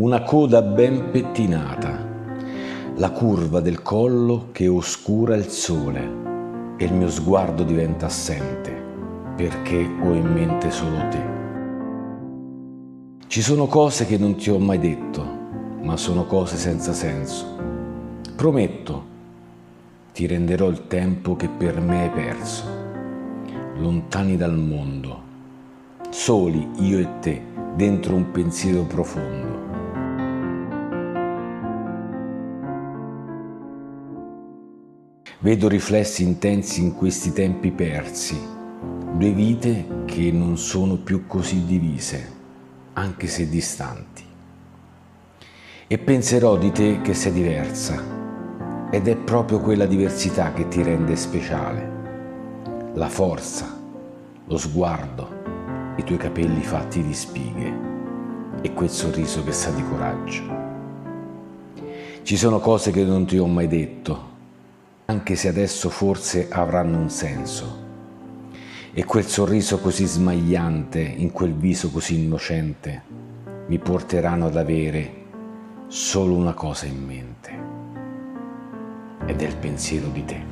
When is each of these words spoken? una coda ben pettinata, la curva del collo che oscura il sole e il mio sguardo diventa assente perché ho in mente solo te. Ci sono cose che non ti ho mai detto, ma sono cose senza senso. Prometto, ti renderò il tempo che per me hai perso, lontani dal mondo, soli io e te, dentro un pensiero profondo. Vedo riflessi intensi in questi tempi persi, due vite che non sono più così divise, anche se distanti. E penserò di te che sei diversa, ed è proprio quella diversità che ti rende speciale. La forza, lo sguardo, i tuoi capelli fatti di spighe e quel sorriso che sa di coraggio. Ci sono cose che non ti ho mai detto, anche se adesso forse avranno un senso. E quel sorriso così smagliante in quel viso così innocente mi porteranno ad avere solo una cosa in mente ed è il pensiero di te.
una 0.00 0.22
coda 0.22 0.62
ben 0.62 1.10
pettinata, 1.10 2.06
la 2.96 3.10
curva 3.10 3.60
del 3.60 3.82
collo 3.82 4.48
che 4.50 4.66
oscura 4.66 5.36
il 5.36 5.48
sole 5.48 6.74
e 6.78 6.86
il 6.86 6.94
mio 6.94 7.10
sguardo 7.10 7.64
diventa 7.64 8.06
assente 8.06 8.72
perché 9.36 9.76
ho 9.76 10.14
in 10.14 10.32
mente 10.32 10.70
solo 10.70 10.96
te. 11.10 11.22
Ci 13.26 13.42
sono 13.42 13.66
cose 13.66 14.06
che 14.06 14.16
non 14.16 14.36
ti 14.36 14.48
ho 14.48 14.58
mai 14.58 14.78
detto, 14.78 15.22
ma 15.82 15.98
sono 15.98 16.24
cose 16.24 16.56
senza 16.56 16.94
senso. 16.94 17.44
Prometto, 18.34 19.04
ti 20.14 20.26
renderò 20.26 20.68
il 20.68 20.86
tempo 20.86 21.36
che 21.36 21.48
per 21.48 21.78
me 21.78 22.04
hai 22.04 22.10
perso, 22.10 22.64
lontani 23.76 24.38
dal 24.38 24.56
mondo, 24.56 25.20
soli 26.08 26.66
io 26.76 26.98
e 27.00 27.08
te, 27.20 27.42
dentro 27.76 28.14
un 28.14 28.30
pensiero 28.30 28.84
profondo. 28.84 29.49
Vedo 35.42 35.68
riflessi 35.68 36.22
intensi 36.22 36.82
in 36.82 36.94
questi 36.94 37.32
tempi 37.32 37.70
persi, 37.70 38.38
due 39.14 39.30
vite 39.32 40.02
che 40.04 40.30
non 40.30 40.58
sono 40.58 40.96
più 40.96 41.26
così 41.26 41.64
divise, 41.64 42.30
anche 42.92 43.26
se 43.26 43.48
distanti. 43.48 44.22
E 45.86 45.96
penserò 45.96 46.58
di 46.58 46.70
te 46.72 47.00
che 47.00 47.14
sei 47.14 47.32
diversa, 47.32 48.88
ed 48.90 49.08
è 49.08 49.16
proprio 49.16 49.60
quella 49.60 49.86
diversità 49.86 50.52
che 50.52 50.68
ti 50.68 50.82
rende 50.82 51.16
speciale. 51.16 52.92
La 52.92 53.08
forza, 53.08 53.66
lo 54.44 54.58
sguardo, 54.58 55.94
i 55.96 56.04
tuoi 56.04 56.18
capelli 56.18 56.62
fatti 56.62 57.02
di 57.02 57.14
spighe 57.14 57.72
e 58.60 58.74
quel 58.74 58.90
sorriso 58.90 59.42
che 59.42 59.52
sa 59.52 59.70
di 59.70 59.82
coraggio. 59.88 60.42
Ci 62.24 62.36
sono 62.36 62.58
cose 62.58 62.90
che 62.90 63.04
non 63.04 63.24
ti 63.24 63.38
ho 63.38 63.46
mai 63.46 63.68
detto, 63.68 64.29
anche 65.10 65.34
se 65.34 65.48
adesso 65.48 65.90
forse 65.90 66.46
avranno 66.50 66.96
un 66.96 67.10
senso. 67.10 67.88
E 68.92 69.04
quel 69.04 69.26
sorriso 69.26 69.80
così 69.80 70.06
smagliante 70.06 71.00
in 71.00 71.32
quel 71.32 71.52
viso 71.52 71.90
così 71.90 72.22
innocente 72.22 73.02
mi 73.66 73.78
porteranno 73.78 74.46
ad 74.46 74.56
avere 74.56 75.14
solo 75.88 76.34
una 76.34 76.54
cosa 76.54 76.86
in 76.86 77.04
mente 77.04 77.58
ed 79.26 79.42
è 79.42 79.46
il 79.46 79.56
pensiero 79.56 80.06
di 80.08 80.24
te. 80.24 80.49